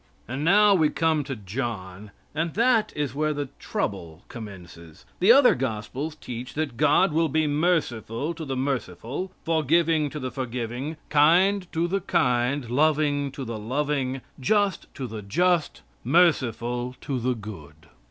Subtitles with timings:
[0.27, 5.05] And now we come to John, and that is where the trouble commences.
[5.19, 10.31] The other gospels teach that God will be merciful to the merciful, forgiving to the
[10.31, 17.19] forgiving, kind to the kind, loving to the loving, just to the just, merciful to
[17.19, 17.87] the good.